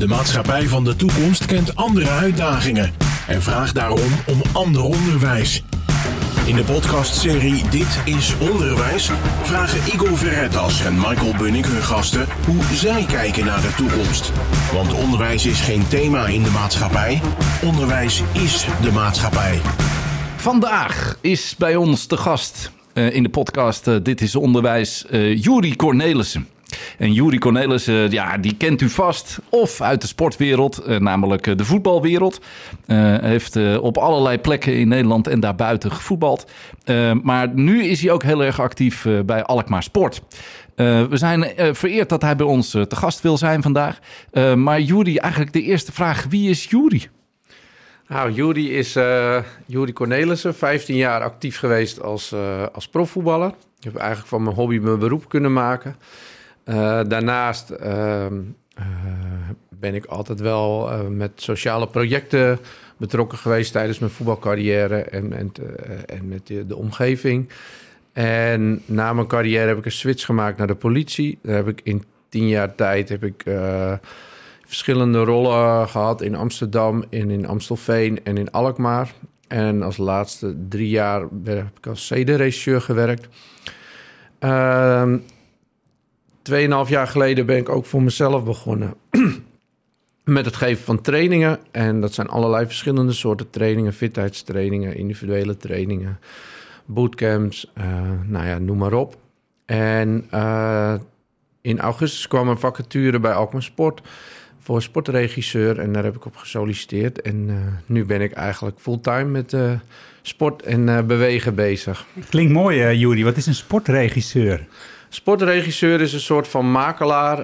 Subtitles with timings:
[0.00, 2.92] De maatschappij van de toekomst kent andere uitdagingen
[3.26, 5.62] en vraagt daarom om ander onderwijs.
[6.46, 9.10] In de podcastserie Dit is Onderwijs
[9.42, 14.32] vragen Igor Verretas en Michael Bunnik hun gasten hoe zij kijken naar de toekomst.
[14.72, 17.20] Want onderwijs is geen thema in de maatschappij,
[17.64, 19.60] onderwijs is de maatschappij.
[20.36, 25.42] Vandaag is bij ons de gast uh, in de podcast uh, Dit is Onderwijs, uh,
[25.42, 26.48] Juri Cornelissen.
[26.98, 29.38] En Juri Cornelissen, ja, die kent u vast.
[29.48, 32.40] Of uit de sportwereld, namelijk de voetbalwereld.
[33.20, 36.50] heeft op allerlei plekken in Nederland en daarbuiten gevoetbald.
[37.22, 40.22] maar nu is hij ook heel erg actief bij Alkmaar Sport.
[40.74, 43.98] we zijn vereerd dat hij bij ons te gast wil zijn vandaag.
[44.56, 46.26] maar Juri, eigenlijk de eerste vraag.
[46.28, 47.08] Wie is Juri?
[48.08, 48.98] Nou, Juri is
[49.66, 52.34] Juri Cornelissen, 15 jaar actief geweest als,
[52.72, 53.54] als profvoetballer.
[53.80, 55.96] Ik heb eigenlijk van mijn hobby mijn beroep kunnen maken.
[56.70, 58.40] Uh, daarnaast ehm,
[59.68, 62.58] ben ik altijd wel met sociale projecten
[62.96, 65.52] betrokken geweest tijdens mijn voetbalcarrière en, en,
[66.06, 67.48] en met de, de, omgeving.
[68.12, 71.38] En na mijn carrière heb ik een switch gemaakt naar de politie.
[71.42, 73.44] Daar heb ik in tien jaar tijd heb ik
[74.66, 79.12] verschillende rollen gehad in Amsterdam, in, in Amstelveen en in Alkmaar.
[79.48, 83.28] En als laatste drie jaar heb ik als CD-regisseur gewerkt.
[84.40, 85.14] Uh,
[86.42, 88.94] tweeënhalf jaar geleden ben ik ook voor mezelf begonnen
[90.24, 91.58] met het geven van trainingen.
[91.70, 93.92] En dat zijn allerlei verschillende soorten trainingen.
[93.92, 96.18] Fitheidstrainingen, individuele trainingen,
[96.84, 97.84] bootcamps, uh,
[98.26, 99.16] nou ja, noem maar op.
[99.66, 100.94] En uh,
[101.60, 104.00] in augustus kwam een vacature bij Alkmaar Sport
[104.58, 107.20] voor sportregisseur en daar heb ik op gesolliciteerd.
[107.20, 109.56] En uh, nu ben ik eigenlijk fulltime met
[110.22, 112.06] sport en bewegen bezig.
[112.28, 113.24] Klinkt mooi, Juri.
[113.24, 114.66] Wat is een sportregisseur?
[115.12, 117.38] Sportregisseur is een soort van makelaar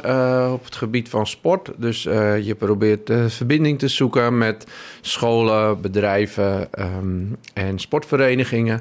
[0.53, 1.71] op het gebied van sport.
[1.77, 2.03] Dus
[2.43, 4.67] je probeert verbinding te zoeken met
[5.01, 8.81] scholen, bedrijven um, en sportverenigingen.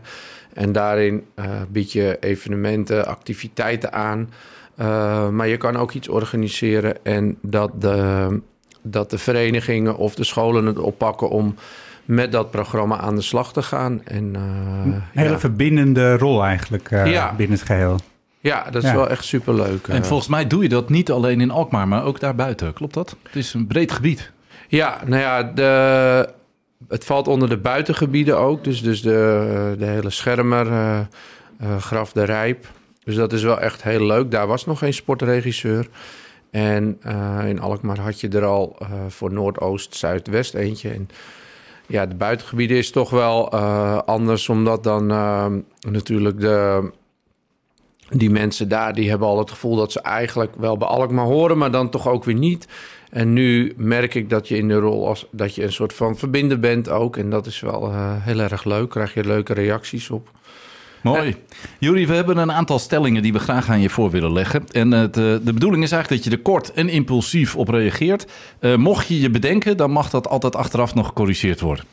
[0.54, 1.26] En daarin
[1.70, 4.30] bied je evenementen, activiteiten aan.
[4.80, 8.40] Uh, maar je kan ook iets organiseren en dat de,
[8.82, 11.56] dat de verenigingen of de scholen het oppakken om
[12.06, 14.02] met dat programma aan de slag te gaan.
[14.04, 14.42] En, uh,
[14.86, 15.40] Een hele ja.
[15.40, 17.34] verbindende rol eigenlijk uh, ja.
[17.36, 18.00] binnen het geheel.
[18.46, 18.96] Ja, dat is ja.
[18.96, 19.88] wel echt superleuk.
[19.88, 22.74] En volgens mij doe je dat niet alleen in Alkmaar, maar ook daarbuiten.
[22.74, 23.16] Klopt dat?
[23.24, 24.32] Het is een breed gebied.
[24.68, 26.30] Ja, nou ja, de,
[26.88, 28.64] het valt onder de buitengebieden ook.
[28.64, 30.68] Dus, dus de, de hele Schermer,
[31.80, 32.68] Graf de Rijp,
[33.04, 34.32] dus dat is wel echt heel leuk.
[34.32, 35.88] Daar was nog geen sportregisseur.
[36.52, 40.90] En uh, in Alkmaar had je er al uh, voor Noordoost, Zuidwest eentje.
[40.90, 41.10] En
[41.88, 45.06] ja, de buitengebieden is toch wel uh, anders, omdat dan
[45.80, 46.92] natuurlijk de,
[48.18, 51.58] die mensen daar, die hebben al het gevoel dat ze eigenlijk wel bij Alkmaar horen,
[51.58, 52.68] maar dan toch ook weer niet.
[53.10, 56.18] En nu merk ik dat je in de rol als dat je een soort van
[56.18, 57.18] verbinder bent ook.
[57.18, 58.90] En dat is wel heel erg leuk.
[58.90, 60.30] Krijg je leuke reacties op.
[61.06, 61.36] Mooi.
[61.80, 64.64] Jullie, we hebben een aantal stellingen die we graag aan je voor willen leggen.
[64.72, 68.26] En het, eh, de bedoeling is eigenlijk dat je er kort en impulsief op reageert.
[68.60, 71.86] Uh, mocht je je bedenken, dan mag dat altijd achteraf nog gecorrigeerd worden.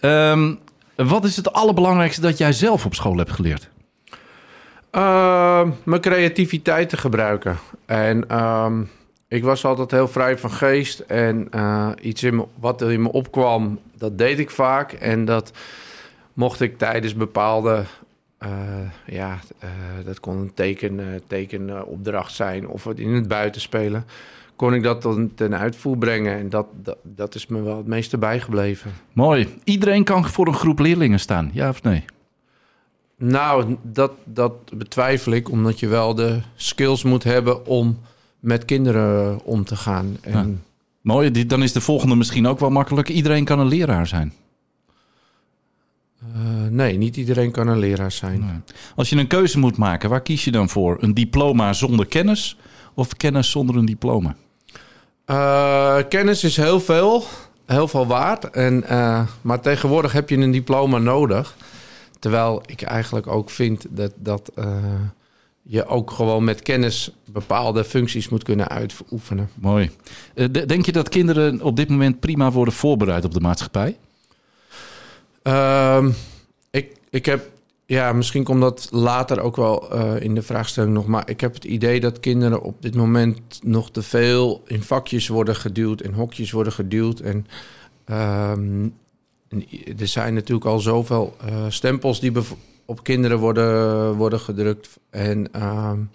[0.00, 0.58] Um,
[0.94, 3.68] wat is het allerbelangrijkste dat jij zelf op school hebt geleerd?
[4.96, 7.56] Uh, mijn creativiteit te gebruiken.
[7.86, 8.88] En um,
[9.28, 10.98] ik was altijd heel vrij van geest.
[10.98, 14.92] En uh, iets in wat er in me opkwam, dat deed ik vaak.
[14.92, 15.52] En dat
[16.32, 17.84] mocht ik tijdens bepaalde
[18.42, 18.50] uh,
[19.06, 19.70] ja, uh,
[20.04, 24.06] dat kon een teken, tekenopdracht zijn of in het buiten spelen.
[24.56, 27.86] Kon ik dat dan ten uitvoer brengen en dat, dat, dat is me wel het
[27.86, 28.92] meeste bijgebleven.
[29.12, 29.58] Mooi.
[29.64, 32.04] Iedereen kan voor een groep leerlingen staan, ja of nee?
[33.18, 37.98] Nou, dat, dat betwijfel ik, omdat je wel de skills moet hebben om
[38.40, 40.16] met kinderen om te gaan.
[40.20, 40.48] En...
[40.48, 40.74] Ja.
[41.00, 43.08] Mooi, dan is de volgende misschien ook wel makkelijk.
[43.08, 44.32] Iedereen kan een leraar zijn.
[46.36, 48.40] Uh, nee, niet iedereen kan een leraar zijn.
[48.40, 48.74] Nee.
[48.96, 50.96] Als je een keuze moet maken, waar kies je dan voor?
[51.00, 52.58] Een diploma zonder kennis
[52.94, 54.36] of kennis zonder een diploma?
[55.26, 57.24] Uh, kennis is heel veel,
[57.66, 58.50] heel veel waard.
[58.50, 61.56] En, uh, maar tegenwoordig heb je een diploma nodig.
[62.26, 64.50] Terwijl ik eigenlijk ook vind dat, dat
[65.62, 69.50] je ook gewoon met kennis bepaalde functies moet kunnen uitoefenen.
[69.54, 69.90] Mooi.
[70.66, 73.96] denk je dat kinderen op dit moment prima worden voorbereid op de maatschappij?
[75.42, 76.06] Uh,
[76.70, 77.50] ik, ik heb,
[77.84, 81.54] ja, misschien komt dat later ook wel uh, in de vraagstelling nog, maar ik heb
[81.54, 86.12] het idee dat kinderen op dit moment nog te veel in vakjes worden geduwd, in
[86.12, 87.20] hokjes worden geduwd.
[87.20, 87.46] En
[88.10, 88.94] um,
[89.98, 92.32] er zijn natuurlijk al zoveel uh, stempels die
[92.84, 94.98] op kinderen worden, worden gedrukt.
[95.10, 96.10] En um,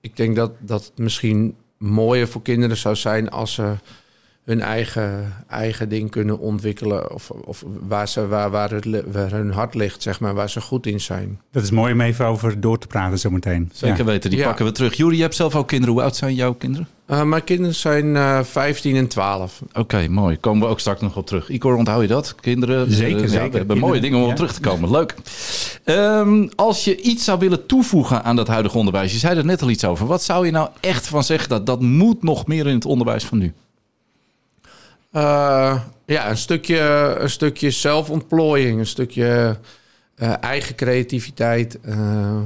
[0.00, 3.74] ik denk dat, dat het misschien mooier voor kinderen zou zijn als ze
[4.44, 7.14] hun eigen, eigen ding kunnen ontwikkelen.
[7.14, 10.60] Of, of waar, ze, waar, waar, het, waar hun hart ligt, zeg maar, waar ze
[10.60, 11.40] goed in zijn.
[11.50, 13.70] Dat is mooi om even over door te praten zometeen.
[13.72, 14.94] Zeker weten, die pakken we terug.
[14.96, 15.94] Juri, je hebt zelf ook kinderen.
[15.94, 16.88] Hoe oud zijn jouw kinderen?
[17.10, 19.62] Uh, mijn kinderen zijn uh, eh, 15 en 12.
[19.72, 20.36] Oké, mooi.
[20.36, 21.48] Komen we ook straks nog op terug.
[21.48, 22.34] Igor, onthoud je dat?
[22.40, 22.92] Kinderen?
[22.92, 23.50] Zeker, uh, zeker.
[23.50, 24.90] we hebben mooie dingen om op terug te komen.
[24.90, 25.14] Leuk.
[25.84, 29.62] Um, als je iets zou willen toevoegen aan dat huidige onderwijs, je zei er net
[29.62, 30.06] al iets over.
[30.06, 33.24] Wat zou je nou echt van zeggen dat dat moet nog meer in het onderwijs
[33.24, 33.52] van nu?
[35.16, 36.80] Uh, ja, een stukje,
[37.18, 39.58] een stukje zelfontplooiing, een stukje
[40.16, 41.78] uh, eigen creativiteit.
[41.84, 42.38] Uh,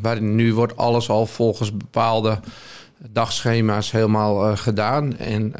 [0.00, 2.40] waarin nu wordt alles al volgens bepaalde
[3.10, 5.16] dagschema's helemaal gedaan.
[5.16, 5.54] En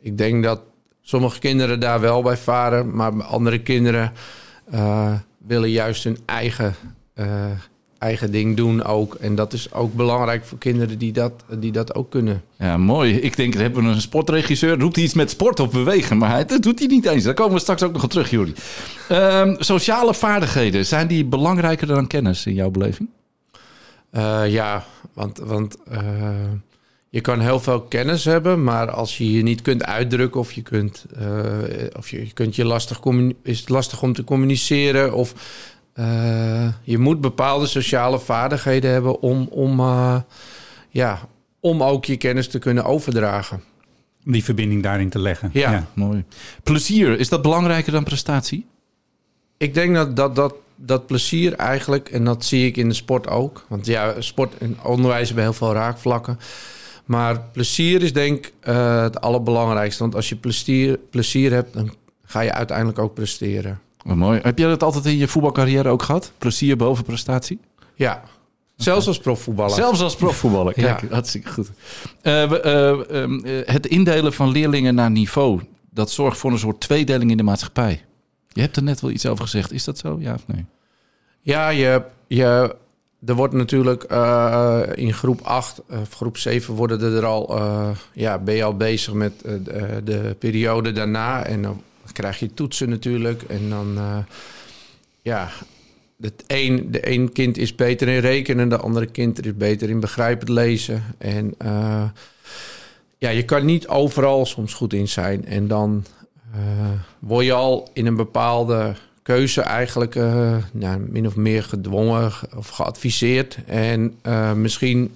[0.00, 0.60] ik denk dat
[1.02, 4.12] sommige kinderen daar wel bij varen, maar andere kinderen
[5.38, 6.74] willen juist hun eigen
[8.04, 9.14] eigen ding doen ook.
[9.14, 12.42] En dat is ook belangrijk voor kinderen die dat, die dat ook kunnen.
[12.58, 13.16] Ja, mooi.
[13.16, 16.18] Ik denk, we hebben een sportregisseur, roept iets met sport of bewegen.
[16.18, 17.24] Maar dat doet hij niet eens.
[17.24, 18.54] Daar komen we straks ook nog op terug, jullie.
[19.08, 23.08] Ehm, sociale vaardigheden, zijn die belangrijker dan kennis in jouw beleving?
[24.12, 25.98] Uh, ja, want, want uh,
[27.08, 30.62] je kan heel veel kennis hebben, maar als je je niet kunt uitdrukken of je
[30.62, 31.26] kunt, uh,
[31.96, 33.00] of je, je kunt je lastig
[33.42, 35.34] is het lastig om te communiceren of
[35.94, 40.16] uh, je moet bepaalde sociale vaardigheden hebben om, om, uh,
[40.88, 41.28] ja,
[41.60, 43.62] om ook je kennis te kunnen overdragen.
[44.26, 45.50] Om die verbinding daarin te leggen.
[45.52, 45.70] Ja.
[45.70, 45.86] ja.
[45.92, 46.24] mooi.
[46.62, 48.66] Plezier, is dat belangrijker dan prestatie?
[49.56, 53.28] Ik denk dat, dat, dat, dat plezier eigenlijk, en dat zie ik in de sport
[53.28, 53.64] ook.
[53.68, 56.38] Want ja, sport en onderwijs hebben heel veel raakvlakken.
[57.04, 60.02] Maar plezier is denk ik uh, het allerbelangrijkste.
[60.02, 61.94] Want als je plezier, plezier hebt, dan
[62.24, 63.80] ga je uiteindelijk ook presteren.
[64.04, 64.40] Wat mooi.
[64.42, 66.32] Heb jij dat altijd in je voetbalcarrière ook gehad?
[66.38, 67.60] Plezier boven prestatie?
[67.94, 68.22] Ja.
[68.76, 69.74] Zelfs als profvoetballer.
[69.74, 70.72] Zelfs als profvoetballer.
[70.72, 71.08] Kijk, ja.
[71.10, 71.70] hartstikke goed.
[72.22, 75.60] Uh, uh, uh, het indelen van leerlingen naar niveau,
[75.90, 78.04] dat zorgt voor een soort tweedeling in de maatschappij.
[78.48, 79.72] Je hebt er net wel iets over gezegd.
[79.72, 80.16] Is dat zo?
[80.20, 80.64] Ja of nee?
[81.40, 82.76] Ja, je, je,
[83.26, 84.02] er wordt natuurlijk
[84.94, 87.60] in groep 8 of groep 7 worden er al,
[88.12, 91.44] ja, ben je al bezig met de, de periode daarna.
[91.44, 93.42] En dan krijg je toetsen natuurlijk.
[93.42, 94.18] En dan, uh,
[95.22, 95.48] ja,
[96.20, 100.00] het een, de een kind is beter in rekenen, de andere kind is beter in
[100.00, 101.02] begrijpend lezen.
[101.18, 102.04] En uh,
[103.18, 105.46] ja, je kan niet overal soms goed in zijn.
[105.46, 106.04] En dan
[106.54, 106.60] uh,
[107.18, 112.68] word je al in een bepaalde keuze eigenlijk uh, nou, min of meer gedwongen of
[112.68, 113.58] geadviseerd.
[113.66, 114.18] En
[114.60, 115.10] misschien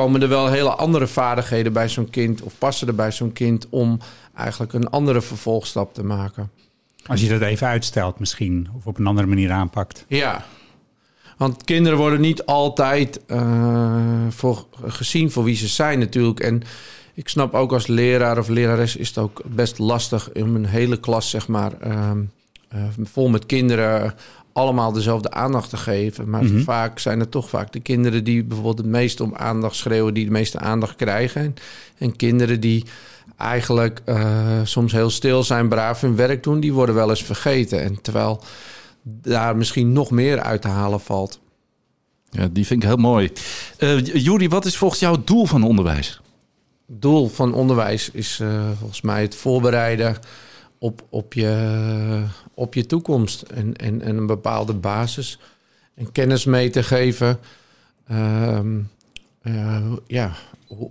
[0.00, 3.66] komen er wel hele andere vaardigheden bij zo'n kind of passen er bij zo'n kind
[3.68, 3.98] om
[4.34, 6.50] eigenlijk een andere vervolgstap te maken.
[7.06, 10.04] Als je dat even uitstelt misschien, of op een andere manier aanpakt.
[10.08, 10.44] Ja,
[11.36, 16.40] want kinderen worden niet altijd uh, voor, gezien voor wie ze zijn natuurlijk.
[16.40, 16.62] En
[17.14, 21.00] ik snap ook als leraar of lerares is het ook best lastig om een hele
[21.00, 22.10] klas, zeg maar, uh,
[22.74, 24.14] uh, vol met kinderen
[24.60, 26.30] allemaal dezelfde aandacht te geven.
[26.30, 26.62] Maar mhm.
[26.62, 30.24] vaak zijn het toch vaak de kinderen die bijvoorbeeld het meest om aandacht schreeuwen, die
[30.24, 31.54] de meeste aandacht krijgen.
[31.98, 32.84] En kinderen die
[33.36, 37.82] eigenlijk uh, soms heel stil zijn, braaf hun werk doen, die worden wel eens vergeten.
[37.82, 38.42] En terwijl
[39.02, 41.40] daar misschien nog meer uit te halen valt.
[42.30, 43.32] Ja, die vind ik heel mooi.
[43.78, 46.20] Uh, Juri, wat is volgens jou het doel van onderwijs?
[46.86, 48.48] Het doel van onderwijs is uh,
[48.78, 50.16] volgens mij het voorbereiden
[50.80, 53.42] op, op, je, op je toekomst.
[53.42, 55.38] En, en, en een bepaalde basis
[55.94, 57.38] en kennis mee te geven.
[58.10, 58.60] Uh,
[60.06, 60.32] ja,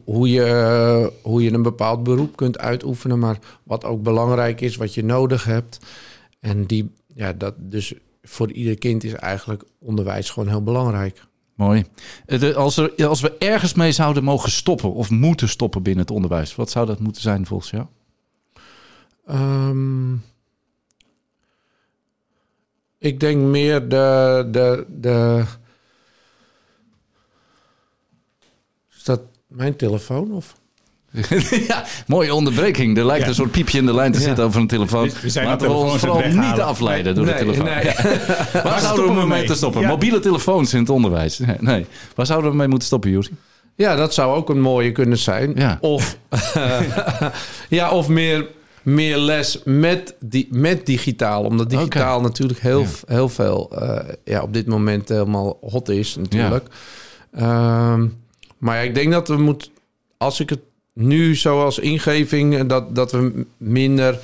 [0.03, 4.93] hoe je, hoe je een bepaald beroep kunt uitoefenen, maar wat ook belangrijk is, wat
[4.93, 5.79] je nodig hebt.
[6.39, 7.93] En die, ja, dat dus
[8.23, 11.27] voor ieder kind is eigenlijk onderwijs gewoon heel belangrijk.
[11.55, 11.85] Mooi.
[12.55, 16.55] Als, er, als we ergens mee zouden mogen stoppen of moeten stoppen binnen het onderwijs,
[16.55, 17.85] wat zou dat moeten zijn volgens jou?
[19.31, 20.23] Um,
[22.99, 25.43] ik denk meer de, de, de.
[28.97, 30.57] Is dat mijn telefoon of?
[31.67, 32.97] ja, mooie onderbreking.
[32.97, 35.09] Er lijkt een soort piepje in de lijn te zitten over een telefoon.
[35.21, 37.65] We zijn Laten we ons vooral niet afleiden door de telefoon.
[37.65, 37.83] Nee.
[38.53, 38.63] Ja.
[38.63, 39.85] Waar zouden we mee te stoppen?
[39.85, 41.39] Mobiele telefoons in het onderwijs.
[41.59, 41.85] Nee.
[42.15, 43.29] Waar zouden we mee moeten stoppen, Juri?
[43.75, 45.79] Ja, dat zou ook een mooie kunnen zijn.
[45.81, 46.17] Of,
[47.69, 48.47] ja, of meer
[48.83, 51.43] meer les met, die, met digitaal.
[51.43, 56.67] Omdat digitaal natuurlijk heel, heel veel uh, ja, op dit moment helemaal hot is natuurlijk.
[57.37, 57.91] Ja.
[57.93, 58.17] Um,
[58.57, 59.69] maar ja, ik denk dat we moeten,
[60.17, 60.61] als ik het
[60.93, 64.19] nu zoals ingeving, dat, dat we minder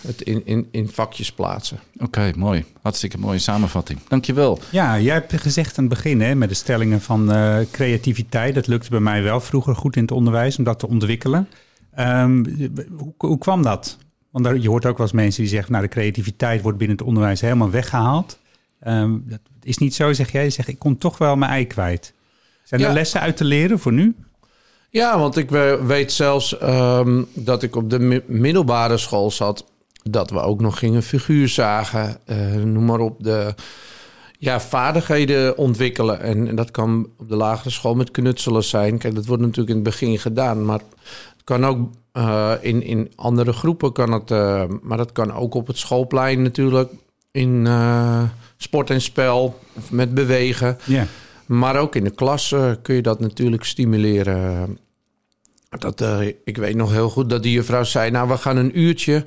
[0.00, 1.78] het in, in, in vakjes plaatsen.
[1.98, 2.64] Oké, mooi.
[2.82, 3.98] Hartstikke mooie samenvatting.
[4.08, 4.58] Dankjewel.
[4.70, 7.32] Ja, jij hebt gezegd aan het begin hè, met de stellingen van
[7.70, 8.54] creativiteit.
[8.54, 11.48] Dat lukte bij mij wel vroeger goed in het onderwijs om dat te ontwikkelen.
[11.98, 12.44] Um,
[12.96, 13.98] hoe, hoe, kwam dat?
[14.30, 17.06] Want je hoort ook wel eens mensen die zeggen, nou de creativiteit wordt binnen het
[17.06, 18.38] onderwijs helemaal weggehaald.
[18.86, 20.44] Um, dat is niet zo, zeg jij.
[20.44, 22.14] Je zegt, ik kon toch wel mijn ei kwijt.
[22.62, 24.14] Zijn er lessen uit te leren voor nu?
[24.90, 25.50] Ja, want ik
[25.86, 29.64] weet zelfs um, dat ik op de middelbare school zat.
[30.02, 32.16] Dat we ook nog gingen figuur zagen.
[32.26, 33.54] Uh, noem maar op de
[34.38, 36.20] ja, vaardigheden ontwikkelen.
[36.20, 38.98] En, en, dat kan op de lagere school met knutselen zijn.
[38.98, 40.64] Kijk, dat wordt natuurlijk in het begin gedaan.
[40.64, 40.80] Maar
[41.44, 44.30] kan ook uh, in, in andere groepen kan het.
[44.30, 46.90] Uh, maar dat kan ook op het schoolplein natuurlijk.
[47.30, 48.22] In uh,
[48.56, 49.58] sport en spel.
[49.76, 50.78] Of met bewegen.
[50.84, 51.06] Yeah.
[51.46, 54.78] Maar ook in de klas kun je dat natuurlijk stimuleren.
[55.78, 56.04] Dat,
[56.44, 58.10] ik weet nog heel goed dat die juffrouw zei...
[58.10, 59.24] nou, we gaan een uurtje...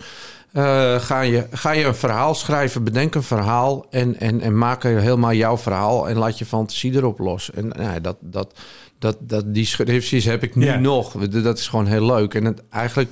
[1.00, 3.86] ga, je, ga je een verhaal schrijven, bedenk een verhaal...
[3.89, 6.10] en, en, en maak helemaal jouw verhaal...
[6.10, 7.51] en laat je fantasie erop los.
[7.51, 8.60] En nou, dat, dat,
[8.99, 11.11] dat, dat, die schriftjes heb ik nu nog.
[11.27, 12.33] Dat is gewoon heel leuk.
[12.33, 13.11] En het, eigenlijk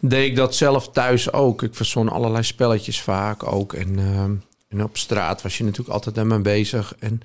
[0.00, 1.62] deed ik dat zelf thuis ook.
[1.62, 3.72] Ik verzon allerlei spelletjes vaak ook.
[3.72, 4.22] En, uh,
[4.68, 6.94] en op straat was je natuurlijk altijd daarmee bezig.
[6.98, 7.20] En,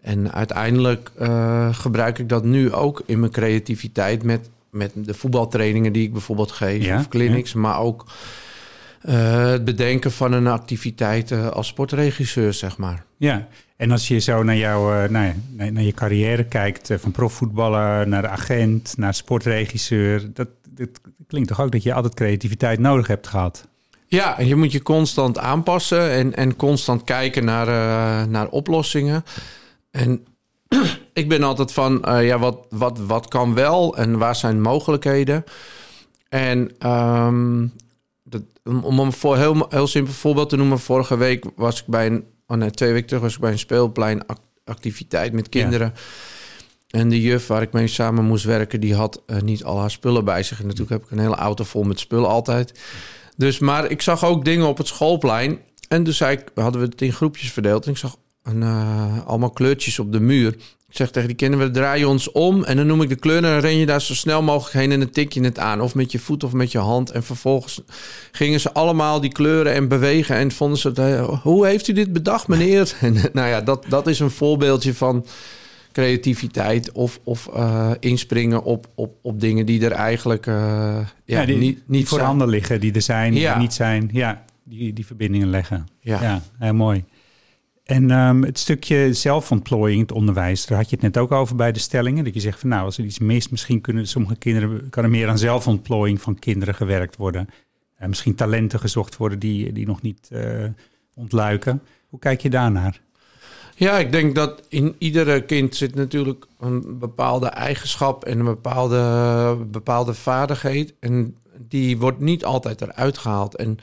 [0.00, 4.22] en uiteindelijk uh, gebruik ik dat nu ook in mijn creativiteit...
[4.22, 6.84] met, met de voetbaltrainingen die ik bijvoorbeeld geef.
[6.84, 8.04] Ja, of clinics, maar ook...
[9.08, 13.04] Uh, het bedenken van een activiteit als sportregisseur, zeg maar.
[13.16, 18.08] Ja, en als je zo naar, jouw, uh, naar, naar, je carrière kijkt, van profvoetballer
[18.08, 20.88] naar agent, naar sportregisseur, dat, dat
[21.26, 23.68] klinkt toch ook dat je altijd creativiteit nodig hebt gehad?
[24.06, 29.24] Ja, je moet je constant aanpassen en, en constant kijken naar, uh, naar oplossingen.
[29.90, 30.26] En
[31.12, 35.44] ik ben altijd van, ja, wat, wat, wat kan wel en waar zijn mogelijkheden?
[36.28, 37.83] En um, dat,
[38.64, 42.24] om een voor heel, heel simpel voorbeeld te noemen, vorige week was ik bij een
[42.46, 45.94] oh nee, twee weken terug was ik bij een speelpleinactiviteit met kinderen.
[46.88, 49.90] En de juf waar ik mee samen moest werken, die had uh, niet al haar
[49.90, 50.58] spullen bij zich.
[50.58, 52.80] En natuurlijk heb ik een hele auto vol met spullen altijd.
[53.36, 55.58] Dus, maar ik zag ook dingen op het schoolplein.
[55.88, 57.84] En dus zei ik, hadden we het in groepjes verdeeld.
[57.84, 60.56] En ik zag een, uh, allemaal kleurtjes op de muur.
[60.94, 63.42] Zeg tegen die kinderen, we draaien ons om en dan noem ik de kleur en
[63.42, 65.80] dan ren je daar zo snel mogelijk heen en dan tik je het aan.
[65.80, 67.10] Of met je voet of met je hand.
[67.10, 67.82] En vervolgens
[68.32, 72.48] gingen ze allemaal die kleuren en bewegen en vonden ze, hoe heeft u dit bedacht
[72.48, 72.94] meneer?
[73.00, 75.26] En nou ja, dat, dat is een voorbeeldje van
[75.92, 81.44] creativiteit of, of uh, inspringen op, op, op dingen die er eigenlijk uh, ja, ja,
[81.44, 83.52] die, niet, niet voorhanden liggen, die er zijn, ja.
[83.52, 84.10] die niet zijn.
[84.12, 85.86] Ja, die, die verbindingen leggen.
[86.00, 87.04] Ja, ja heel mooi.
[87.84, 91.72] En um, het stukje zelfontplooiing, het onderwijs, daar had je het net ook over bij
[91.72, 92.24] de stellingen.
[92.24, 95.10] Dat je zegt van nou, als er iets mist, misschien kunnen sommige kinderen, kan er
[95.10, 97.48] meer aan zelfontplooiing van kinderen gewerkt worden.
[97.96, 100.64] En misschien talenten gezocht worden die, die nog niet uh,
[101.14, 101.82] ontluiken.
[102.08, 103.00] Hoe kijk je daarnaar?
[103.76, 109.56] Ja, ik denk dat in iedere kind zit natuurlijk een bepaalde eigenschap en een bepaalde,
[109.70, 110.94] bepaalde vaardigheid.
[111.00, 113.56] En die wordt niet altijd eruit gehaald.
[113.56, 113.78] En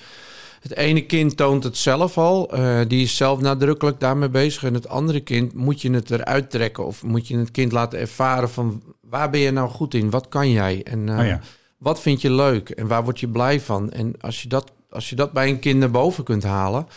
[0.61, 2.57] het ene kind toont het zelf al.
[2.57, 4.63] Uh, die is zelf nadrukkelijk daarmee bezig.
[4.63, 6.85] En het andere kind moet je het eruit trekken.
[6.85, 10.09] Of moet je het kind laten ervaren van waar ben je nou goed in?
[10.09, 10.83] Wat kan jij?
[10.83, 11.39] En uh, oh ja.
[11.77, 12.69] wat vind je leuk?
[12.69, 13.91] En waar word je blij van?
[13.91, 16.87] En als je dat, als je dat bij een kind naar boven kunt halen...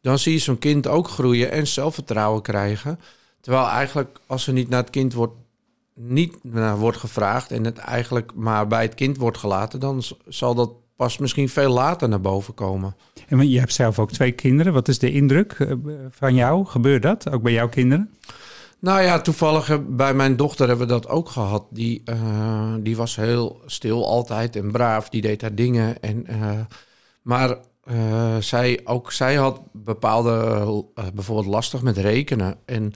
[0.00, 3.00] dan zie je zo'n kind ook groeien en zelfvertrouwen krijgen.
[3.40, 5.34] Terwijl eigenlijk als er niet naar het kind wordt
[5.94, 10.54] niet naar wordt gevraagd en het eigenlijk maar bij het kind wordt gelaten, dan zal
[10.54, 12.96] dat pas misschien veel later naar boven komen.
[13.28, 14.72] En je hebt zelf ook twee kinderen.
[14.72, 15.72] Wat is de indruk eh,
[16.10, 16.66] van jou?
[16.66, 18.10] Gebeurt dat ook bij jouw kinderen?
[18.78, 21.64] Nou ja, toevallig bij mijn dochter hebben we dat ook gehad.
[21.70, 25.08] Die, uh, die was heel stil altijd en braaf.
[25.08, 26.02] Die deed haar dingen.
[26.02, 26.60] En, uh,
[27.22, 27.56] maar
[27.90, 30.84] uh, zij, ook zij had bepaalde,
[31.14, 32.56] bijvoorbeeld lastig met rekenen.
[32.64, 32.92] En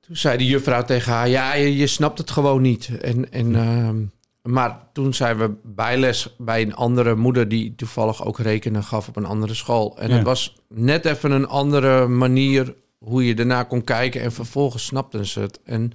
[0.00, 2.90] toen zei de juffrouw tegen haar, ja, je, je snapt het gewoon niet.
[3.00, 4.04] En, en ehm,
[4.42, 9.16] maar toen zijn we bijles bij een andere moeder die toevallig ook rekenen gaf op
[9.16, 9.98] een andere school.
[9.98, 14.84] En het was net even een andere manier hoe je daarna kon kijken en vervolgens
[14.84, 15.60] snapten ze het.
[15.64, 15.92] En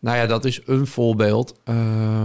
[0.00, 1.54] nou ja, dat is een voorbeeld.
[1.64, 2.24] Uh,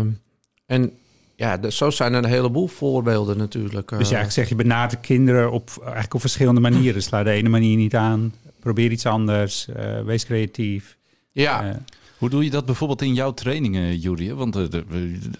[0.65, 0.91] en
[1.35, 3.89] ja, zo zijn er een heleboel voorbeelden natuurlijk.
[3.89, 7.03] Dus eigenlijk zeg je benadert kinderen op, eigenlijk op verschillende manieren.
[7.03, 10.97] Sla de ene manier niet aan, probeer iets anders, uh, wees creatief.
[11.31, 11.65] Ja.
[11.65, 11.75] Uh,
[12.17, 14.33] hoe doe je dat bijvoorbeeld in jouw trainingen, Julie?
[14.33, 14.65] Want uh,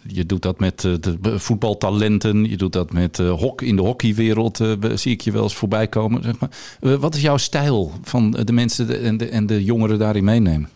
[0.08, 3.82] je doet dat met uh, de voetbaltalenten, je doet dat met uh, hok in de
[3.82, 4.60] hockeywereld,
[4.94, 6.24] zie ik je wel eens voorbij komen.
[6.24, 7.00] Zeg maar.
[7.00, 10.70] wat is jouw stijl van de mensen en de, en de jongeren daarin meenemen?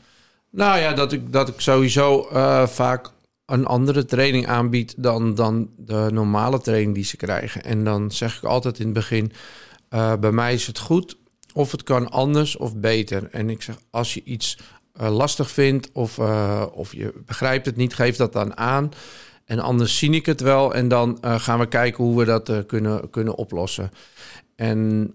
[0.49, 2.27] Nou ja, dat ik, dat ik sowieso
[2.67, 3.11] vaak
[3.45, 7.63] een andere training aanbiedt dan, dan de normale training die ze krijgen.
[7.63, 9.31] En dan zeg ik altijd in het begin:
[10.19, 11.17] bij mij is het goed,
[11.53, 13.27] of het kan anders of beter.
[13.31, 14.57] En ik zeg: als je iets
[15.01, 18.91] uh, lastig vindt of, uh, of je begrijpt het niet, geef dat dan aan.
[19.45, 23.09] En anders zie ik het wel en dan gaan we kijken hoe we dat kunnen,
[23.09, 23.91] kunnen oplossen.
[24.55, 25.13] En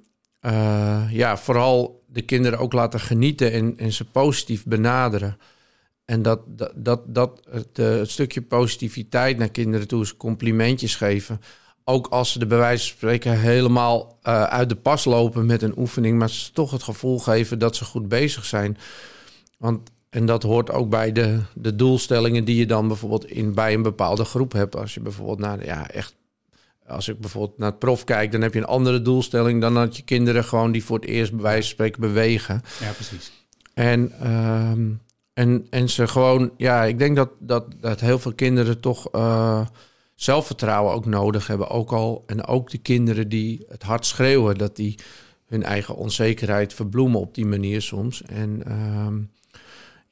[1.10, 5.38] ja, vooral de kinderen ook laten genieten en, en ze positief benaderen.
[6.04, 11.40] En dat, dat, dat, dat het, het, stukje positiviteit naar kinderen toe is complimentjes geven.
[11.84, 15.78] Ook als ze de bij wijze van spreken helemaal uit de pas lopen met een
[15.78, 18.76] oefening, maar ze toch het gevoel geven dat ze goed bezig zijn.
[19.64, 23.75] Want, en dat hoort ook bij de, de doelstellingen die je dan bijvoorbeeld in, bij
[23.75, 24.76] een bepaalde groep hebt.
[24.76, 26.14] Als je bijvoorbeeld naar, ja, echt,
[26.87, 29.97] als ik bijvoorbeeld naar het prof kijk, dan heb je een andere doelstelling dan dat
[29.97, 32.62] je kinderen gewoon die voor het eerst bij wijze van spreken bewegen.
[32.80, 33.33] Ja, precies.
[33.75, 34.71] En uh,
[35.33, 39.66] en, en ze gewoon, ja, ik denk dat, dat, dat heel veel kinderen toch uh,
[40.14, 41.68] zelfvertrouwen ook nodig hebben.
[41.68, 44.99] Ook al, en ook de kinderen die het hard schreeuwen, dat die
[45.47, 48.23] hun eigen onzekerheid verbloemen op die manier soms.
[48.23, 49.06] En uh,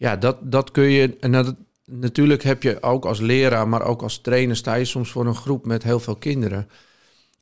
[0.03, 1.17] ja, dat, dat kun je.
[1.21, 1.55] En dat,
[1.85, 5.35] natuurlijk heb je ook als leraar, maar ook als trainer, sta je soms voor een
[5.35, 6.69] groep met heel veel kinderen.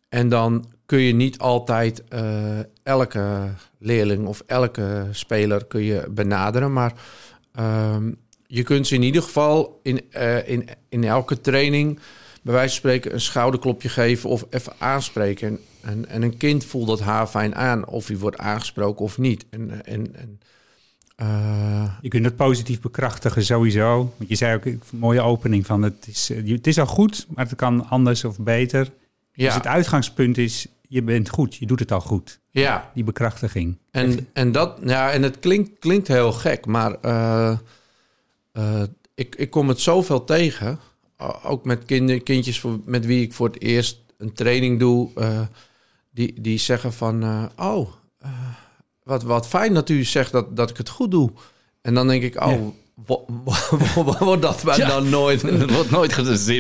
[0.08, 6.72] En dan kun je niet altijd uh, elke leerling of elke speler kun je benaderen.
[6.72, 6.92] Maar
[7.58, 11.98] Um, je kunt ze in ieder geval in, uh, in, in elke training,
[12.42, 15.48] bij wijze van spreken, een schouderklopje geven of even aanspreken.
[15.48, 19.18] En, en, en een kind voelt dat haar fijn aan, of hij wordt aangesproken of
[19.18, 19.46] niet.
[19.50, 20.40] En, en, en
[21.22, 21.92] uh...
[22.00, 24.12] Je kunt het positief bekrachtigen sowieso.
[24.16, 27.26] Want je zei ook een mooie opening van het is, eh, het is al goed,
[27.34, 28.90] maar het kan anders of beter.
[29.32, 29.44] Ja.
[29.44, 32.40] Dus het uitgangspunt is, je bent goed, je doet het al goed.
[32.50, 32.90] Ja.
[32.94, 33.78] Die bekrachtiging.
[33.90, 37.58] En, en, dat, ja, en het klinkt, klinkt heel gek, maar uh,
[38.52, 38.82] uh,
[39.14, 40.78] ik, ik kom het zoveel tegen.
[41.42, 45.10] ook met kinder, kindjes voor, met wie ik voor het eerst een training doe.
[46.10, 47.88] Die, die zeggen van, oh,
[49.02, 51.30] wat, wat fijn dat u zegt dat, dat ik het goed doe.
[51.82, 52.68] En dan denk ik, oh,
[54.18, 54.88] wordt dat ja.
[54.88, 55.42] dan nooit?
[55.60, 56.12] Het wordt nooit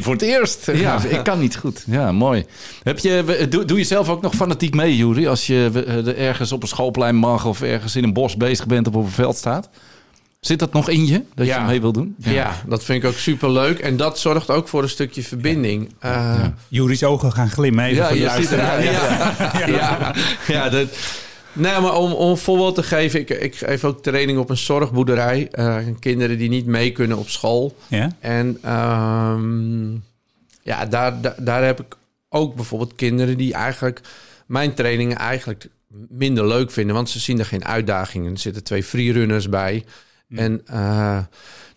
[0.02, 0.66] voor het eerst.
[0.66, 1.02] Ja.
[1.02, 1.84] ik kan niet goed.
[1.86, 2.44] Ja, mooi.
[2.82, 5.26] Heb je, doe, doe je zelf ook nog fanatiek mee, Jury?
[5.26, 8.94] Als je ergens op een schoolplein mag of ergens in een bos bezig bent of
[8.94, 9.68] op een veld staat?
[10.40, 12.14] Zit dat nog in je, dat je mee wil doen?
[12.18, 12.30] Ja.
[12.30, 12.62] ja.
[12.66, 13.78] dat vind ik ook super leuk.
[13.78, 15.94] En dat zorgt ook voor een stukje verbinding.
[16.00, 16.36] Ja.
[16.36, 20.14] Uh, Jury's ogen gaan glimmen even ja, voor je ziet Ja, ja, ja.
[20.46, 20.88] ja, dat...
[21.52, 24.56] Nee, maar om, om een voorbeeld te geven, ik, ik geef ook training op een
[24.56, 25.48] zorgboerderij.
[25.52, 27.76] Uh, kinderen die niet mee kunnen op school.
[27.88, 28.10] Ja?
[28.20, 30.04] En um,
[30.62, 31.96] ja, daar, daar, daar, heb ik
[32.28, 34.00] ook bijvoorbeeld kinderen die eigenlijk
[34.46, 35.68] mijn trainingen eigenlijk
[36.08, 36.94] minder leuk vinden.
[36.94, 38.32] Want ze zien er geen uitdagingen.
[38.32, 39.84] Er zitten twee freerunners bij.
[40.28, 41.18] En uh,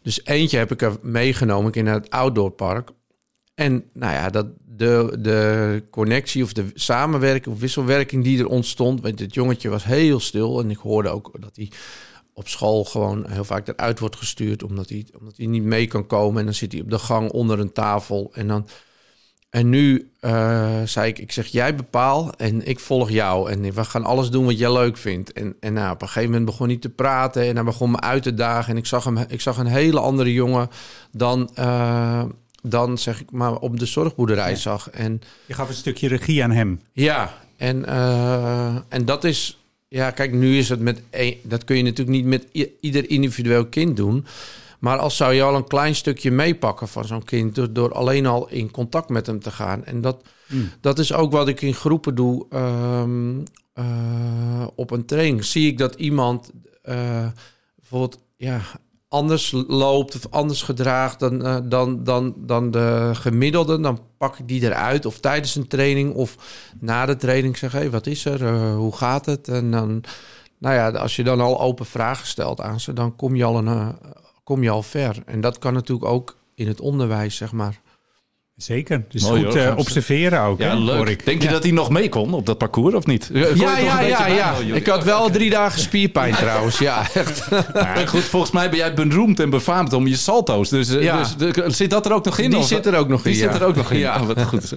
[0.01, 2.89] dus eentje heb ik er meegenomen in het outdoorpark.
[3.55, 9.01] En nou ja, dat, de, de connectie of de samenwerking of wisselwerking die er ontstond.
[9.01, 10.59] Want dit jongetje was heel stil.
[10.59, 11.71] En ik hoorde ook dat hij
[12.33, 14.63] op school gewoon heel vaak eruit wordt gestuurd.
[14.63, 16.39] Omdat hij, omdat hij niet mee kan komen.
[16.39, 18.31] En dan zit hij op de gang onder een tafel.
[18.33, 18.67] En dan.
[19.49, 23.51] En nu uh, zei ik, ik zeg, jij bepaal en ik volg jou.
[23.51, 25.33] En we gaan alles doen wat jij leuk vindt.
[25.33, 27.99] En, en nou, op een gegeven moment begon hij te praten en hij begon me
[27.99, 28.71] uit te dagen.
[28.71, 30.69] En ik zag, hem, ik zag een hele andere jongen
[31.11, 32.23] dan, uh,
[32.63, 34.89] dan zeg ik maar op de zorgboerderij zag.
[34.89, 36.81] En, je gaf een stukje regie aan hem.
[36.91, 41.01] Ja, en, uh, en dat is, ja, kijk, nu is het met,
[41.43, 44.25] dat kun je natuurlijk niet met ieder individueel kind doen.
[44.79, 48.25] Maar als zou je al een klein stukje meepakken van zo'n kind door, door, alleen
[48.25, 49.85] al in contact met hem te gaan.
[49.85, 50.69] En dat, mm.
[50.81, 53.43] dat is ook wat ik in groepen doe um,
[53.75, 55.45] uh, op een training.
[55.45, 56.51] Zie ik dat iemand
[56.85, 57.27] uh,
[57.75, 58.61] bijvoorbeeld ja,
[59.13, 64.47] anders loopt of anders gedraagt dan, uh, dan, dan, dan de gemiddelde, dan pak ik
[64.47, 65.05] die eruit.
[65.05, 66.35] Of tijdens een training of
[66.79, 68.41] na de training zeg, hey, wat is er?
[68.41, 69.47] Uh, hoe gaat het?
[69.47, 70.03] En dan,
[70.57, 73.57] nou ja, als je dan al open vragen stelt aan ze, dan kom je al,
[73.57, 73.89] een, uh,
[74.43, 75.23] kom je al ver.
[75.25, 77.81] En dat kan natuurlijk ook in het onderwijs, zeg maar.
[78.55, 79.03] Zeker.
[79.09, 80.59] Dus Mooi, goed uh, observeren ook.
[80.59, 81.09] Ja, leuk.
[81.09, 81.25] Ik.
[81.25, 83.29] Denk je dat hij nog mee kon op dat parcours of niet?
[83.33, 84.27] ja, ja, ja.
[84.27, 84.55] ja.
[84.73, 86.77] ik had wel drie dagen spierpijn trouwens.
[86.77, 87.41] Ja, echt.
[87.73, 90.69] Ja, goed, volgens mij ben jij beroemd en befaamd om je salto's.
[90.69, 91.23] Dus, ja.
[91.37, 92.49] dus zit dat er ook nog in?
[92.49, 92.67] Die of?
[92.67, 93.31] zit er ook nog in.
[93.31, 93.99] Die zit er ook nog in.
[94.03, 94.75] Ja, oh, wat goed.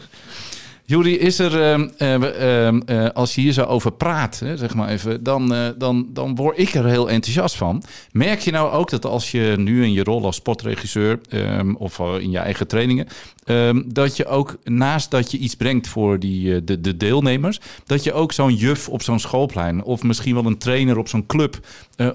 [0.87, 5.23] Jury, is er, uh, uh, als je hier zo over praat, hè, zeg maar even,
[5.23, 7.83] dan, dan, dan word ik er heel enthousiast van.
[8.13, 11.99] Merk je nou ook dat als je nu in je rol als sportregisseur ehm, of
[11.99, 13.07] in je eigen trainingen,
[13.45, 18.05] ehm, dat je ook naast dat je iets brengt voor die, de, de deelnemers, dat
[18.05, 21.59] je ook zo'n juf op zo'n schoolplein of misschien wel een trainer op zo'n club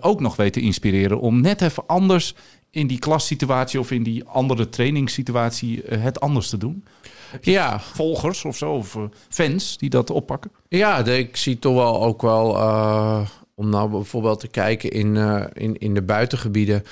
[0.01, 2.36] ook nog weet te inspireren om net even anders
[2.71, 6.84] in die klassituatie of in die andere trainingssituatie het anders te doen?
[7.41, 7.79] Ja.
[7.79, 8.97] volgers of zo, of
[9.29, 10.51] fans die dat oppakken?
[10.67, 12.47] Ja, ik zie toch wel ook wel,
[13.55, 15.15] om nou bijvoorbeeld te kijken in,
[15.53, 16.84] in, in de buitengebieden.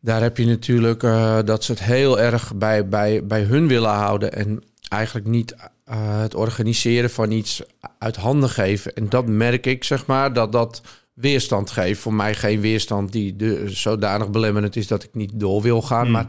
[0.00, 1.00] Daar heb je natuurlijk
[1.46, 4.32] dat ze het heel erg bij, bij, bij hun willen houden.
[4.32, 5.56] En eigenlijk niet
[5.90, 7.62] het organiseren van iets
[7.98, 8.94] uit handen geven.
[8.94, 10.82] En dat merk ik, zeg maar, dat dat
[11.20, 12.00] weerstand geeft.
[12.00, 16.04] Voor mij geen weerstand die de, zodanig belemmerend is dat ik niet door wil gaan.
[16.04, 16.12] Hmm.
[16.12, 16.26] Maar,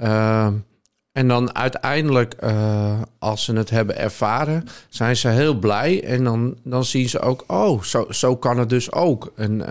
[0.00, 0.46] uh,
[1.12, 6.04] en dan uiteindelijk, uh, als ze het hebben ervaren, zijn ze heel blij.
[6.04, 9.32] En dan, dan zien ze ook, oh, zo, zo kan het dus ook.
[9.36, 9.62] En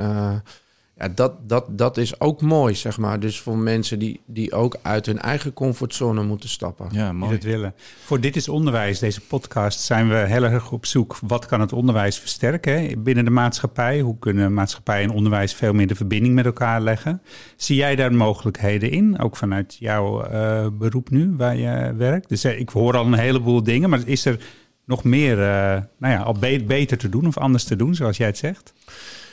[0.97, 3.19] ja, dat, dat, dat is ook mooi, zeg maar.
[3.19, 6.87] Dus voor mensen die, die ook uit hun eigen comfortzone moeten stappen.
[6.91, 7.31] Ja, mooi.
[7.31, 7.73] Die dat willen.
[8.03, 11.17] Voor Dit is Onderwijs, deze podcast, zijn we heel erg op zoek.
[11.21, 13.99] Wat kan het onderwijs versterken binnen de maatschappij?
[13.99, 17.21] Hoe kunnen maatschappij en onderwijs veel meer de verbinding met elkaar leggen?
[17.55, 19.19] Zie jij daar mogelijkheden in?
[19.19, 22.29] Ook vanuit jouw uh, beroep nu, waar je werkt?
[22.29, 24.39] Dus uh, ik hoor al een heleboel dingen, maar is er
[24.85, 28.17] nog meer, uh, nou ja, al be beter te doen of anders te doen, zoals
[28.17, 28.73] jij het zegt?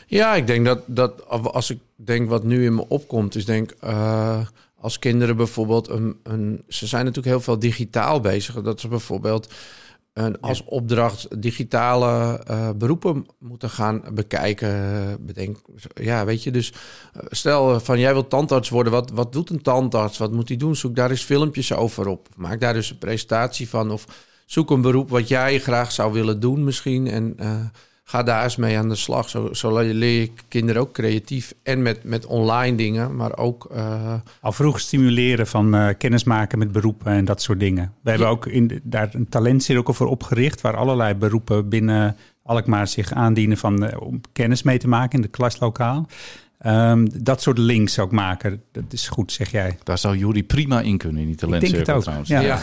[0.06, 3.74] Ja, ik denk dat, dat als ik denk wat nu in me opkomt, is denk
[3.84, 4.46] uh,
[4.80, 6.62] als kinderen bijvoorbeeld een, een.
[6.68, 8.62] Ze zijn natuurlijk heel veel digitaal bezig.
[8.62, 9.52] Dat ze bijvoorbeeld
[10.14, 15.16] een, als opdracht digitale uh, beroepen moeten gaan bekijken.
[15.20, 15.58] Bedenk,
[15.94, 16.72] ja, weet je, dus
[17.12, 20.18] eh, stel van jij wilt tandarts worden, wat, wat doet een tandarts?
[20.18, 20.76] Wat moet hij doen?
[20.76, 22.28] Zoek daar eens filmpjes over op.
[22.36, 23.90] Maak daar dus een presentatie van.
[23.90, 24.06] Of
[24.46, 27.06] zoek een beroep wat jij graag zou willen doen misschien.
[27.06, 27.64] En uh,
[28.04, 29.28] ga daar eens mee aan de slag.
[29.28, 33.68] Zo, zo leer je kinderen ook creatief en met, met online dingen, maar ook...
[33.72, 34.14] Uh...
[34.40, 37.92] Al vroeg stimuleren van uh, kennis maken met beroepen en dat soort dingen.
[38.02, 40.60] We hebben ook in, daar een talentcirkel voor opgericht...
[40.60, 45.22] waar allerlei beroepen binnen Alkmaar zich aandienen van, uh, om kennis mee te maken in
[45.22, 46.06] de klaslokaal.
[46.66, 49.78] Um, dat soort links ook maken, dat is goed, zeg jij.
[49.82, 52.28] Daar zou Jury prima in kunnen, in die talentcirkel trouwens.
[52.28, 52.40] Ja.
[52.40, 52.60] Ja.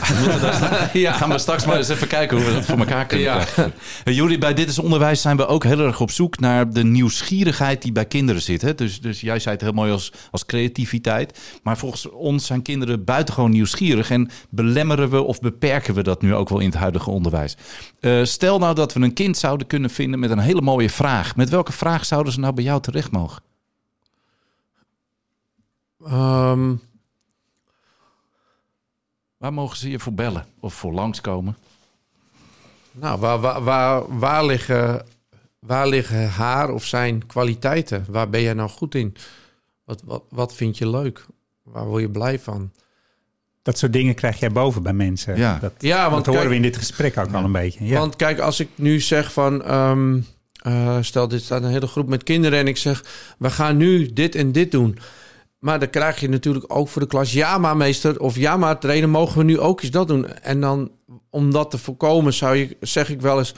[0.94, 1.14] ja.
[1.14, 3.44] Gaan we straks maar eens even kijken hoe we dat voor elkaar kunnen ja.
[3.44, 3.74] krijgen.
[4.04, 7.82] Jury, bij Dit is Onderwijs zijn we ook heel erg op zoek naar de nieuwsgierigheid
[7.82, 8.62] die bij kinderen zit.
[8.62, 8.76] Hè?
[8.76, 11.40] Dus, dus jij zei het heel mooi als, als creativiteit.
[11.64, 14.12] Maar volgens ons zijn kinderen buitengewoon nieuwsgierig.
[14.12, 17.58] En belemmeren we of beperken we dat nu ook wel in het huidige onderwijs?
[18.00, 21.36] Uh, stel nou dat we een kind zouden kunnen vinden met een hele mooie vraag.
[21.36, 23.51] Met welke vraag zouden ze nou bij jou terecht mogen?
[26.08, 26.82] Um,
[29.38, 31.58] waar mogen ze je voor bellen of voor langskomen?
[32.92, 35.06] Nou, waar, waar, waar, waar, liggen,
[35.60, 38.06] waar liggen haar of zijn kwaliteiten?
[38.08, 39.16] Waar ben jij nou goed in?
[39.84, 41.26] Wat, wat, wat vind je leuk?
[41.64, 42.72] Waar word je blij van?
[43.62, 45.38] Dat soort dingen krijg jij boven bij mensen.
[45.38, 47.86] Ja, dat, ja want dat horen we in dit gesprek ook al een beetje.
[47.86, 48.00] Ja.
[48.00, 49.74] Want kijk, als ik nu zeg van...
[49.74, 50.26] Um,
[50.68, 53.06] uh, stel, dit staat een hele groep met kinderen en ik zeg...
[53.38, 55.00] we gaan nu dit en dit doen...
[55.62, 57.34] Maar dan krijg je natuurlijk ook voor de klas...
[57.34, 59.10] ja, maar meester of ja, maar trainer...
[59.10, 60.28] mogen we nu ook eens dat doen?
[60.28, 60.92] En dan,
[61.30, 63.54] om dat te voorkomen, zou je, zeg ik wel eens...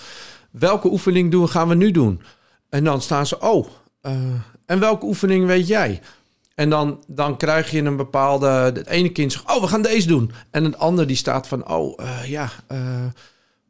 [0.52, 2.22] welke oefening doen, gaan we nu doen?
[2.70, 3.68] En dan staan ze, oh,
[4.02, 4.14] uh,
[4.66, 6.02] en welke oefening weet jij?
[6.56, 8.48] En dan, dan krijg je een bepaalde...
[8.48, 10.32] Het ene kind zegt, oh, we gaan deze doen.
[10.52, 12.50] En het ander die staat van, oh, uh, ja...
[12.72, 12.80] Uh,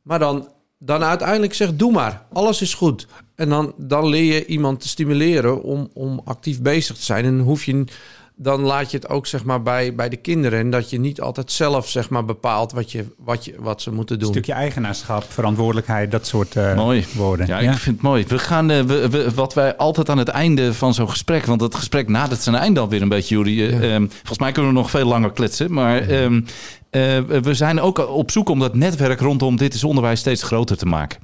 [0.02, 2.26] maar dan, dan uiteindelijk zegt, doe maar.
[2.34, 3.08] Alles is goed.
[3.36, 7.26] En dan, dan leer je iemand te stimuleren om, om actief bezig te zijn.
[7.26, 7.86] En hoef je
[8.36, 10.60] dan laat je het ook zeg maar, bij, bij de kinderen.
[10.60, 13.92] En dat je niet altijd zelf zeg maar, bepaalt wat, je, wat, je, wat ze
[13.92, 14.28] moeten doen.
[14.28, 17.06] Een stukje eigenaarschap, verantwoordelijkheid, dat soort uh, mooi.
[17.16, 17.48] woorden.
[17.48, 18.26] Ja, ik vind het mooi.
[18.28, 21.46] We gaan, uh, we, we, wat wij altijd aan het einde van zo'n gesprek...
[21.46, 23.60] want het gesprek nadert zijn einde alweer een beetje, Jury.
[23.60, 25.74] Uh, volgens mij kunnen we nog veel langer kletsen.
[25.74, 26.40] Maar uh,
[27.42, 30.86] we zijn ook op zoek om dat netwerk rondom Dit is Onderwijs steeds groter te
[30.86, 31.20] maken.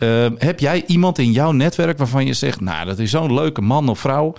[0.00, 2.60] Ehm, heb jij iemand in jouw netwerk waarvan je zegt...
[2.60, 4.34] nou, dat is zo'n leuke man of vrouw...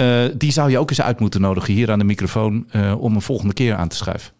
[0.00, 3.14] Uh, die zou je ook eens uit moeten nodigen hier aan de microfoon uh, om
[3.14, 4.32] een volgende keer aan te schuiven.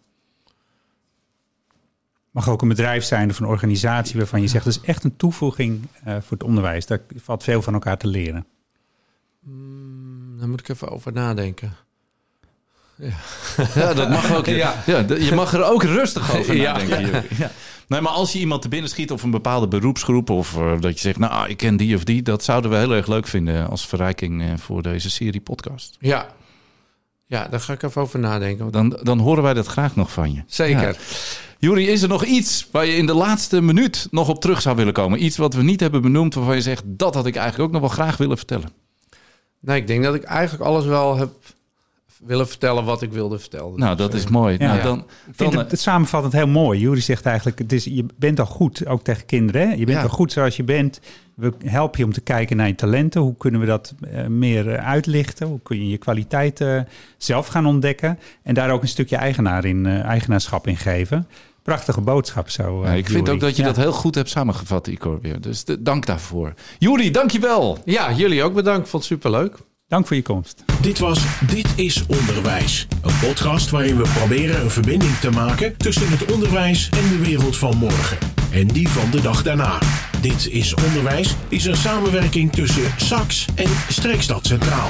[2.31, 5.15] Mag ook een bedrijf zijn of een organisatie waarvan je zegt dat is echt een
[5.15, 6.85] toevoeging uh, voor het onderwijs.
[6.85, 8.45] Daar valt veel van elkaar te leren.
[9.39, 11.73] Mm, daar moet ik even over nadenken.
[12.97, 13.13] Ja,
[13.75, 14.45] ja dat mag ook.
[14.45, 14.83] Ja.
[14.85, 15.05] ja.
[15.07, 17.11] je mag er ook rustig over nadenken.
[17.11, 17.23] Ja.
[17.45, 17.51] ja.
[17.87, 20.29] Nee, maar als je iemand te binnen schiet of een bepaalde beroepsgroep...
[20.29, 22.21] of uh, dat je zegt, nou, ik ken die of die...
[22.21, 25.97] dat zouden we heel erg leuk vinden als verrijking uh, voor deze serie podcast.
[25.99, 26.27] Ja.
[27.25, 28.71] Ja, daar ga ik even over nadenken.
[28.71, 30.43] Dan, dan horen wij dat graag nog van je.
[30.47, 30.87] Zeker.
[30.87, 30.93] Ja.
[31.59, 34.75] Jury, is er nog iets waar je in de laatste minuut nog op terug zou
[34.75, 35.23] willen komen?
[35.23, 36.83] Iets wat we niet hebben benoemd waarvan je zegt...
[36.85, 38.69] dat had ik eigenlijk ook nog wel graag willen vertellen.
[39.59, 41.31] Nee, ik denk dat ik eigenlijk alles wel heb
[42.25, 43.79] willen vertellen wat ik wilde vertellen.
[43.79, 44.55] Nou, dat is mooi.
[44.59, 44.67] Ja.
[44.67, 46.79] Nou, dan, ik vind dan, het, het samenvattend heel mooi.
[46.79, 49.61] Jury zegt eigenlijk, het is, je bent al goed, ook tegen kinderen.
[49.61, 49.73] Hè?
[49.73, 50.03] Je bent Ja.
[50.03, 50.99] al goed zoals je bent.
[51.35, 53.21] We helpen je om te kijken naar je talenten.
[53.21, 55.47] Hoe kunnen we dat eh, meer eh, uitlichten?
[55.47, 58.19] Hoe kun je je kwaliteiten zelf gaan ontdekken?
[58.43, 61.27] En daar ook een stukje eigenaar in, eh, eigenaarschap in geven.
[61.63, 62.83] Prachtige boodschap zo.
[62.83, 63.67] Ja, eh, ik vind ook dat je Ja.
[63.67, 64.89] dat heel goed hebt samengevat,
[65.21, 65.41] weer.
[65.41, 66.53] Dus de- dank daarvoor.
[66.79, 67.77] Juri, dankjewel.
[67.85, 68.89] Ja, jullie ook bedankt.
[68.89, 69.57] Vond het superleuk.
[69.87, 70.63] Dank voor je komst.
[70.81, 72.87] Dit was Dit is Onderwijs.
[73.01, 77.57] Een podcast waarin we proberen een verbinding te maken tussen het onderwijs en de wereld
[77.57, 78.17] van morgen.
[78.51, 79.79] En die van de dag daarna.
[80.21, 84.89] Dit is Onderwijs is een samenwerking tussen SAX en Streekstad Centraal.